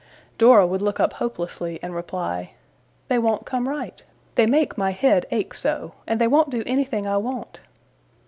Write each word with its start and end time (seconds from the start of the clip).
Dora 0.39 0.65
would 0.65 0.81
look 0.81 0.99
up 0.99 1.13
hopelessly, 1.13 1.77
and 1.83 1.93
reply, 1.93 2.53
'They 3.07 3.19
won't 3.19 3.45
come 3.45 3.69
right. 3.69 4.01
They 4.33 4.47
make 4.47 4.75
my 4.75 4.89
head 4.89 5.27
ache 5.29 5.53
so. 5.53 5.93
And 6.07 6.19
they 6.19 6.25
won't 6.27 6.49
do 6.49 6.63
anything 6.65 7.05
I 7.05 7.17
want! 7.17 7.59